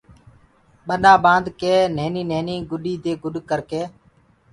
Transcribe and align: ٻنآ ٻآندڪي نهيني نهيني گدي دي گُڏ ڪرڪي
ٻنآ 0.87 1.13
ٻآندڪي 1.25 1.73
نهيني 1.95 2.23
نهيني 2.31 2.55
گدي 2.69 2.93
دي 3.03 3.13
گُڏ 3.23 3.33
ڪرڪي 3.49 3.81